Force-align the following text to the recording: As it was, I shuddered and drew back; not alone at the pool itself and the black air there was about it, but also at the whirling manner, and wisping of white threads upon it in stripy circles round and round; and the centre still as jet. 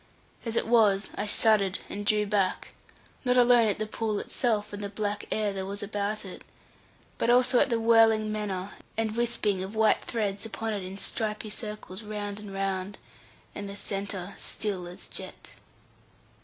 As 0.45 0.55
it 0.55 0.65
was, 0.67 1.09
I 1.13 1.27
shuddered 1.27 1.77
and 1.87 2.07
drew 2.07 2.25
back; 2.25 2.73
not 3.23 3.37
alone 3.37 3.67
at 3.67 3.77
the 3.77 3.85
pool 3.85 4.17
itself 4.17 4.73
and 4.73 4.83
the 4.83 4.89
black 4.89 5.25
air 5.31 5.53
there 5.53 5.63
was 5.63 5.83
about 5.83 6.25
it, 6.25 6.43
but 7.19 7.29
also 7.29 7.59
at 7.59 7.69
the 7.69 7.79
whirling 7.79 8.31
manner, 8.31 8.71
and 8.97 9.15
wisping 9.15 9.61
of 9.63 9.75
white 9.75 10.03
threads 10.03 10.43
upon 10.43 10.73
it 10.73 10.83
in 10.83 10.97
stripy 10.97 11.51
circles 11.51 12.01
round 12.01 12.39
and 12.39 12.51
round; 12.51 12.97
and 13.53 13.69
the 13.69 13.75
centre 13.77 14.33
still 14.37 14.87
as 14.87 15.07
jet. 15.07 15.51